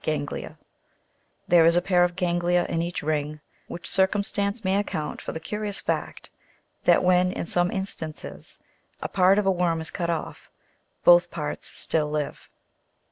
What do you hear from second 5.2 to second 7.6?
for the curious fact, that when, in